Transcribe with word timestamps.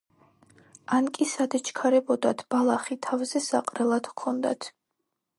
ან 0.95 1.09
კი 1.17 1.25
სად 1.33 1.57
ეჩქარებოდათ, 1.59 2.41
ბალახი 2.53 2.97
თავზესაყრელად 3.07 4.09
ჰქონდათ. 4.15 4.69